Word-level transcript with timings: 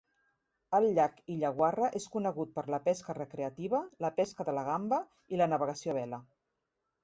El 0.77 0.87
llac 0.99 1.19
Illawarra 1.33 1.89
és 1.99 2.07
conegut 2.15 2.57
per 2.57 2.65
la 2.77 2.81
pesca 2.89 3.17
recreativa, 3.19 3.83
la 4.07 4.13
pesca 4.19 4.49
de 4.51 4.59
la 4.59 4.67
gamba 4.73 5.03
y 5.37 5.43
la 5.45 5.53
navegació 5.57 5.95
a 5.97 6.01
vela. 6.03 6.25